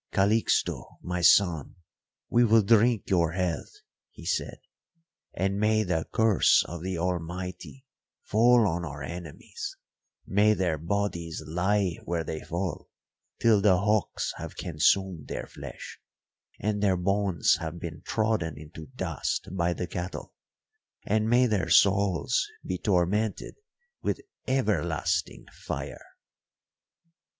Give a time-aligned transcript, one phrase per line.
[0.11, 1.75] "Calixto, my son,
[2.27, 4.57] we will drink your health," he said,
[5.35, 7.85] "and may the curse of the Almighty
[8.23, 9.77] fall on our enemies;
[10.25, 12.89] may their bodies lie where they fall,
[13.39, 15.99] till the hawks have consumed their flesh,
[16.59, 20.33] and their bones have been trodden into dust by the cattle;
[21.05, 23.53] and may their souls be tormented
[24.01, 26.03] with everlasting fire."